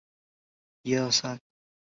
[0.03, 1.41] 生于土佐国吹井村。